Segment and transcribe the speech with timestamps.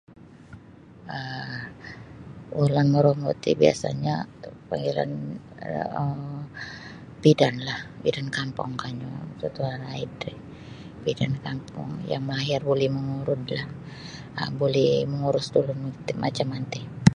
[1.17, 1.51] um
[2.61, 4.17] Ulun marumbut ti biasanyo
[4.69, 5.11] panggilan
[6.01, 6.21] um
[7.21, 10.35] bidanlah bidan kampung kanyu mututuo laid ri
[11.05, 13.67] bidan kampung yang mahir buli mangurudlah
[14.39, 15.79] yang mahir mangurus da ulun
[16.23, 16.81] macam manti.